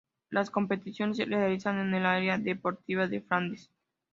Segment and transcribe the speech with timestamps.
[0.31, 3.69] Las competiciones se realizaron en la Arena Deportiva de Flandes.